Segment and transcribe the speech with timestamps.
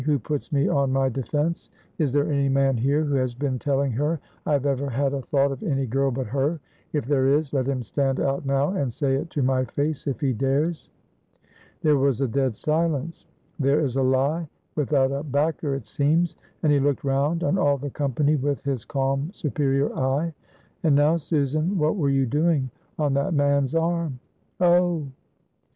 [0.05, 1.69] "Who puts me on my defense?
[1.99, 5.21] Is there any man here who has been telling her I have ever had a
[5.21, 6.59] thought of any girl but her?
[6.91, 10.19] If there is, let him stand out now and say it to my face if
[10.19, 10.89] he dares."
[11.83, 13.27] There was a dead silence.
[13.59, 17.77] "There is a lie without a backer, it seems;" and he looked round on all
[17.77, 20.33] the company with his calm superior eye.
[20.81, 24.17] "And now, Susan, what were you doing on that man's arm?"
[24.59, 25.09] "Oh!"